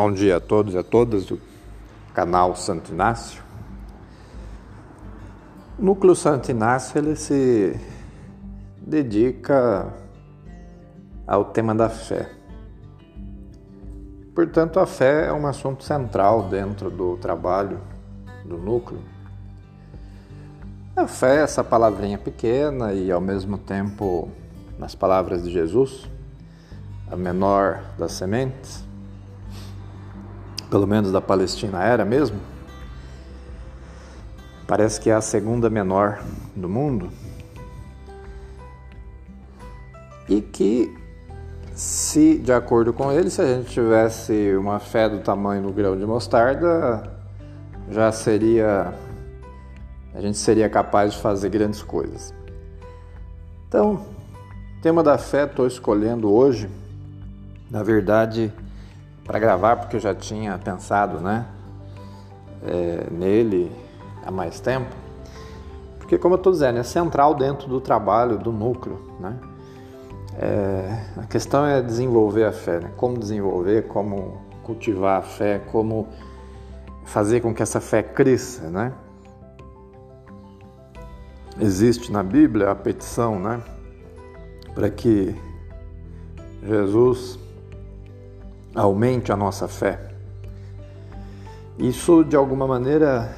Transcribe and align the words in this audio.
Bom 0.00 0.12
dia 0.12 0.36
a 0.36 0.40
todos 0.40 0.74
e 0.74 0.78
a 0.78 0.82
todas 0.84 1.24
do 1.24 1.40
canal 2.14 2.54
Santo 2.54 2.92
Inácio. 2.92 3.42
O 5.76 5.84
Núcleo 5.84 6.14
Santo 6.14 6.52
Inácio 6.52 6.96
ele 6.98 7.16
se 7.16 7.76
dedica 8.80 9.92
ao 11.26 11.46
tema 11.46 11.74
da 11.74 11.88
fé. 11.88 12.30
Portanto, 14.36 14.78
a 14.78 14.86
fé 14.86 15.26
é 15.26 15.32
um 15.32 15.48
assunto 15.48 15.82
central 15.82 16.44
dentro 16.44 16.92
do 16.92 17.16
trabalho 17.16 17.80
do 18.44 18.56
núcleo. 18.56 19.00
A 20.94 21.08
fé, 21.08 21.42
essa 21.42 21.64
palavrinha 21.64 22.18
pequena 22.18 22.92
e 22.92 23.10
ao 23.10 23.20
mesmo 23.20 23.58
tempo, 23.58 24.30
nas 24.78 24.94
palavras 24.94 25.42
de 25.42 25.50
Jesus, 25.50 26.08
a 27.10 27.16
menor 27.16 27.82
das 27.98 28.12
sementes, 28.12 28.86
pelo 30.70 30.86
menos 30.86 31.10
da 31.10 31.20
Palestina 31.20 31.82
era 31.82 32.04
mesmo, 32.04 32.38
parece 34.66 35.00
que 35.00 35.10
é 35.10 35.14
a 35.14 35.20
segunda 35.20 35.70
menor 35.70 36.22
do 36.54 36.68
mundo, 36.68 37.10
e 40.28 40.42
que, 40.42 40.94
se 41.74 42.38
de 42.38 42.52
acordo 42.52 42.92
com 42.92 43.10
ele, 43.10 43.30
se 43.30 43.40
a 43.40 43.46
gente 43.46 43.70
tivesse 43.70 44.54
uma 44.56 44.78
fé 44.78 45.08
do 45.08 45.20
tamanho 45.20 45.62
do 45.62 45.72
grão 45.72 45.96
de 45.96 46.04
mostarda, 46.04 47.10
já 47.90 48.12
seria. 48.12 48.92
a 50.14 50.20
gente 50.20 50.36
seria 50.36 50.68
capaz 50.68 51.14
de 51.14 51.18
fazer 51.18 51.48
grandes 51.48 51.82
coisas. 51.82 52.34
Então, 53.66 54.04
tema 54.82 55.02
da 55.02 55.16
fé 55.16 55.44
estou 55.44 55.66
escolhendo 55.66 56.30
hoje, 56.30 56.68
na 57.70 57.82
verdade 57.82 58.52
para 59.28 59.38
gravar, 59.38 59.76
porque 59.76 59.96
eu 59.96 60.00
já 60.00 60.14
tinha 60.14 60.56
pensado 60.56 61.20
né, 61.20 61.44
é, 62.66 63.06
nele 63.10 63.70
há 64.24 64.30
mais 64.30 64.58
tempo. 64.58 64.88
Porque, 65.98 66.16
como 66.16 66.34
eu 66.34 66.38
estou 66.38 66.50
dizendo, 66.50 66.78
é 66.78 66.82
central 66.82 67.34
dentro 67.34 67.68
do 67.68 67.78
trabalho, 67.78 68.38
do 68.38 68.50
núcleo. 68.50 68.98
Né? 69.20 69.38
É, 70.38 71.04
a 71.18 71.26
questão 71.26 71.66
é 71.66 71.82
desenvolver 71.82 72.44
a 72.44 72.52
fé, 72.52 72.80
né? 72.80 72.90
como 72.96 73.18
desenvolver, 73.18 73.86
como 73.88 74.40
cultivar 74.62 75.18
a 75.18 75.22
fé, 75.22 75.60
como 75.70 76.08
fazer 77.04 77.40
com 77.40 77.52
que 77.52 77.62
essa 77.62 77.82
fé 77.82 78.02
cresça. 78.02 78.70
Né? 78.70 78.94
Existe 81.60 82.10
na 82.10 82.22
Bíblia 82.22 82.70
a 82.70 82.74
petição 82.74 83.38
né, 83.38 83.60
para 84.74 84.88
que 84.88 85.36
Jesus 86.66 87.38
aumente 88.78 89.32
a 89.32 89.36
nossa 89.36 89.66
fé. 89.66 89.98
Isso, 91.76 92.24
de 92.24 92.36
alguma 92.36 92.66
maneira, 92.66 93.34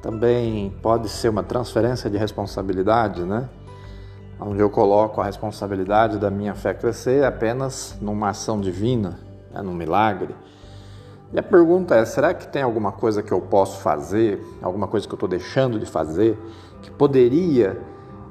também 0.00 0.74
pode 0.82 1.08
ser 1.08 1.28
uma 1.28 1.42
transferência 1.42 2.08
de 2.08 2.16
responsabilidade, 2.16 3.22
né? 3.22 3.48
Onde 4.40 4.60
eu 4.60 4.70
coloco 4.70 5.20
a 5.20 5.24
responsabilidade 5.24 6.18
da 6.18 6.30
minha 6.30 6.54
fé 6.54 6.74
crescer 6.74 7.24
apenas 7.24 7.96
numa 8.00 8.30
ação 8.30 8.60
divina, 8.60 9.20
né? 9.52 9.62
num 9.62 9.74
milagre. 9.74 10.34
E 11.32 11.38
a 11.38 11.42
pergunta 11.42 11.94
é: 11.94 12.04
será 12.04 12.34
que 12.34 12.48
tem 12.48 12.62
alguma 12.62 12.92
coisa 12.92 13.22
que 13.22 13.32
eu 13.32 13.40
posso 13.40 13.80
fazer, 13.80 14.42
alguma 14.60 14.88
coisa 14.88 15.06
que 15.06 15.12
eu 15.12 15.16
estou 15.16 15.28
deixando 15.28 15.78
de 15.78 15.86
fazer, 15.86 16.36
que 16.80 16.90
poderia 16.90 17.78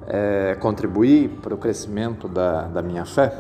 é, 0.08 0.58
contribuir 0.60 1.30
para 1.42 1.54
o 1.54 1.58
crescimento 1.58 2.28
da, 2.28 2.64
da 2.64 2.82
minha 2.82 3.06
fé? 3.06 3.32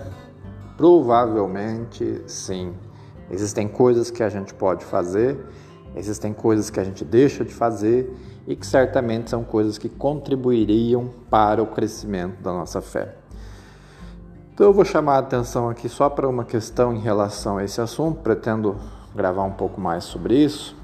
Provavelmente 0.77 2.23
sim. 2.27 2.73
Existem 3.31 3.67
coisas 3.67 4.11
que 4.11 4.21
a 4.21 4.27
gente 4.27 4.53
pode 4.53 4.83
fazer, 4.83 5.39
existem 5.95 6.33
coisas 6.33 6.69
que 6.69 6.79
a 6.81 6.83
gente 6.83 7.05
deixa 7.05 7.45
de 7.45 7.53
fazer 7.53 8.13
e 8.45 8.57
que 8.57 8.67
certamente 8.67 9.29
são 9.29 9.41
coisas 9.41 9.77
que 9.77 9.87
contribuiriam 9.87 11.09
para 11.29 11.63
o 11.63 11.67
crescimento 11.67 12.41
da 12.41 12.51
nossa 12.51 12.81
fé. 12.81 13.15
Então 14.53 14.67
eu 14.67 14.73
vou 14.73 14.83
chamar 14.83 15.15
a 15.15 15.19
atenção 15.19 15.69
aqui 15.69 15.87
só 15.87 16.09
para 16.09 16.27
uma 16.27 16.43
questão 16.43 16.93
em 16.93 16.99
relação 16.99 17.57
a 17.57 17.63
esse 17.63 17.79
assunto, 17.79 18.19
pretendo 18.21 18.75
gravar 19.15 19.43
um 19.43 19.53
pouco 19.53 19.79
mais 19.79 20.03
sobre 20.03 20.35
isso. 20.35 20.75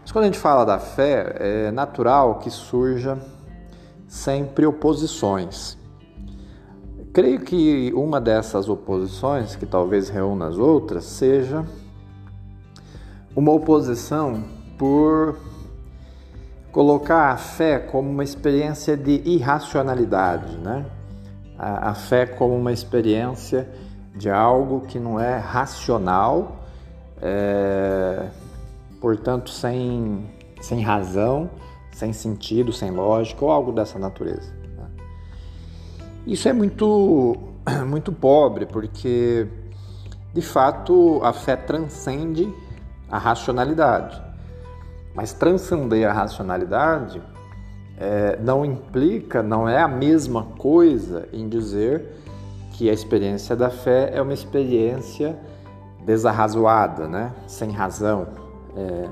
Mas 0.00 0.10
quando 0.10 0.24
a 0.24 0.26
gente 0.28 0.38
fala 0.38 0.64
da 0.64 0.78
fé, 0.78 1.36
é 1.38 1.70
natural 1.70 2.38
que 2.38 2.50
surja 2.50 3.18
sempre 4.08 4.64
oposições. 4.64 5.76
Creio 7.12 7.40
que 7.40 7.92
uma 7.94 8.18
dessas 8.18 8.70
oposições, 8.70 9.54
que 9.54 9.66
talvez 9.66 10.08
reúna 10.08 10.48
as 10.48 10.56
outras, 10.56 11.04
seja 11.04 11.66
uma 13.34 13.52
oposição 13.52 14.44
por 14.78 15.38
colocar 16.70 17.30
a 17.30 17.36
fé 17.36 17.78
como 17.78 18.10
uma 18.10 18.24
experiência 18.24 18.96
de 18.96 19.22
irracionalidade, 19.24 20.56
né? 20.56 20.86
A, 21.58 21.90
a, 21.90 21.94
fé 21.94 22.26
como 22.26 22.56
uma 22.56 22.72
experiência 22.72 23.68
de 24.16 24.30
algo 24.30 24.80
que 24.80 24.98
não 24.98 25.20
é 25.20 25.38
racional, 25.38 26.64
é, 27.20 28.28
portanto 29.00 29.50
sem, 29.50 30.26
sem 30.60 30.80
razão, 30.80 31.50
sem 31.92 32.12
sentido, 32.12 32.72
sem 32.72 32.90
lógica 32.90 33.44
ou 33.44 33.50
algo 33.50 33.70
dessa 33.70 33.98
natureza. 33.98 34.62
Isso 36.26 36.48
é 36.48 36.52
muito, 36.52 37.36
muito 37.86 38.12
pobre, 38.12 38.66
porque 38.66 39.46
de 40.32 40.42
fato 40.42 41.20
a 41.22 41.32
fé 41.32 41.56
transcende 41.56 42.52
a 43.12 43.18
racionalidade. 43.18 44.20
Mas 45.14 45.34
transcender 45.34 46.08
a 46.08 46.12
racionalidade 46.14 47.22
é, 47.98 48.38
não 48.40 48.64
implica, 48.64 49.42
não 49.42 49.68
é 49.68 49.82
a 49.82 49.86
mesma 49.86 50.44
coisa 50.56 51.28
em 51.30 51.46
dizer 51.46 52.16
que 52.72 52.88
a 52.88 52.92
experiência 52.92 53.54
da 53.54 53.68
fé 53.68 54.10
é 54.14 54.22
uma 54.22 54.32
experiência 54.32 55.38
desarrazoada, 56.06 57.06
né? 57.06 57.32
sem 57.46 57.70
razão, 57.70 58.28
é, 58.74 59.08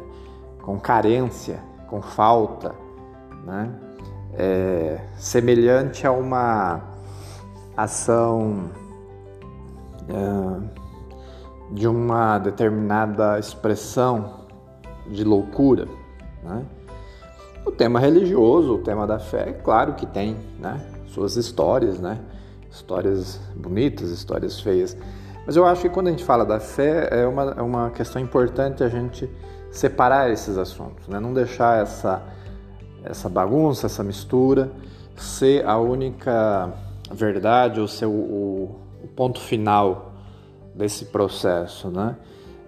com 0.62 0.80
carência, 0.80 1.60
com 1.86 2.00
falta, 2.00 2.74
né? 3.44 3.70
É, 4.32 5.00
semelhante 5.18 6.06
a 6.06 6.12
uma 6.12 6.80
ação 7.76 8.70
é, 10.08 10.39
de 11.70 11.86
uma 11.86 12.38
determinada 12.38 13.38
expressão 13.38 14.46
de 15.06 15.24
loucura. 15.24 15.86
Né? 16.42 16.64
O 17.64 17.70
tema 17.70 18.00
religioso, 18.00 18.74
o 18.74 18.78
tema 18.78 19.06
da 19.06 19.18
fé, 19.18 19.50
é 19.50 19.52
claro 19.52 19.94
que 19.94 20.06
tem 20.06 20.36
né? 20.58 20.80
suas 21.06 21.36
histórias, 21.36 22.00
né? 22.00 22.18
histórias 22.70 23.40
bonitas, 23.54 24.10
histórias 24.10 24.60
feias. 24.60 24.96
Mas 25.46 25.56
eu 25.56 25.64
acho 25.64 25.82
que 25.82 25.88
quando 25.88 26.08
a 26.08 26.10
gente 26.10 26.24
fala 26.24 26.44
da 26.44 26.60
fé, 26.60 27.08
é 27.10 27.26
uma, 27.26 27.54
é 27.56 27.62
uma 27.62 27.90
questão 27.90 28.20
importante 28.20 28.84
a 28.84 28.88
gente 28.88 29.28
separar 29.70 30.30
esses 30.30 30.58
assuntos, 30.58 31.06
né? 31.08 31.20
não 31.20 31.32
deixar 31.32 31.82
essa, 31.82 32.22
essa 33.04 33.28
bagunça, 33.28 33.86
essa 33.86 34.02
mistura 34.02 34.70
ser 35.20 35.66
a 35.66 35.78
única 35.78 36.72
verdade 37.12 37.80
ou 37.80 37.86
ser 37.86 38.06
o, 38.06 38.10
o, 38.10 39.08
ponto 39.14 39.40
final 39.40 40.09
desse 40.74 41.06
processo, 41.06 41.88
né? 41.88 42.16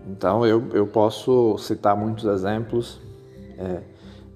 Então 0.06 0.44
eu, 0.44 0.68
eu 0.72 0.86
posso 0.86 1.56
citar 1.58 1.96
muitos 1.96 2.24
exemplos 2.24 3.00
é, 3.58 3.82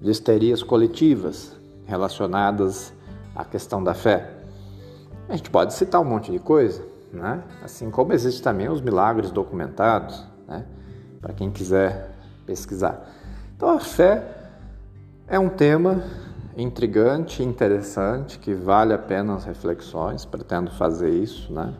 de 0.01 0.09
histerias 0.09 0.63
coletivas 0.63 1.55
relacionadas 1.85 2.93
à 3.35 3.43
questão 3.43 3.83
da 3.83 3.93
fé. 3.93 4.31
A 5.27 5.35
gente 5.35 5.49
pode 5.49 5.73
citar 5.73 6.01
um 6.01 6.05
monte 6.05 6.31
de 6.31 6.39
coisa, 6.39 6.85
né? 7.11 7.43
Assim 7.63 7.91
como 7.91 8.13
existem 8.13 8.43
também 8.43 8.69
os 8.69 8.81
milagres 8.81 9.31
documentados, 9.31 10.23
né? 10.47 10.65
Para 11.19 11.33
quem 11.33 11.51
quiser 11.51 12.11
pesquisar. 12.45 13.09
Então 13.55 13.69
a 13.69 13.79
fé 13.79 14.23
é 15.27 15.37
um 15.37 15.49
tema 15.49 16.03
intrigante, 16.55 17.43
interessante, 17.43 18.39
que 18.39 18.53
vale 18.53 18.93
a 18.93 18.97
pena 18.97 19.35
as 19.35 19.43
reflexões, 19.43 20.25
pretendo 20.25 20.71
fazer 20.71 21.09
isso, 21.09 21.51
né? 21.51 21.73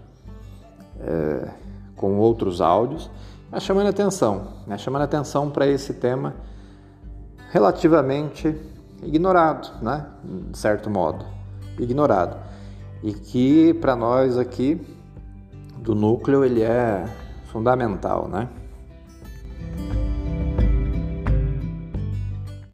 É, 0.99 1.49
com 1.97 2.17
outros 2.17 2.61
áudios, 2.61 3.11
mas 3.51 3.63
chamando 3.63 3.87
atenção, 3.87 4.47
né? 4.65 4.77
chamando 4.77 5.01
atenção 5.01 5.49
para 5.49 5.67
esse 5.67 5.93
tema 5.95 6.35
relativamente 7.51 8.55
ignorado, 9.03 9.69
né? 9.81 10.05
de 10.23 10.57
certo 10.57 10.89
modo, 10.89 11.25
ignorado. 11.77 12.37
E 13.03 13.13
que 13.13 13.73
para 13.75 13.95
nós 13.95 14.37
aqui 14.37 14.81
do 15.79 15.93
núcleo 15.93 16.45
ele 16.45 16.61
é 16.61 17.05
fundamental, 17.45 18.27
né? 18.27 18.47